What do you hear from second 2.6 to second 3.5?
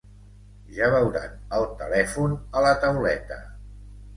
a la tauleta.